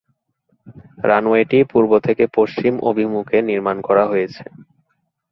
রানওয়েটি 1.03 1.59
পূর্ব 1.71 1.91
থেকে 1.99 2.23
পশ্চিম 2.37 2.73
অভিমুখে 2.89 3.37
নির্মান 3.49 3.77
করা 3.81 4.03
হয়েছে। 4.07 4.43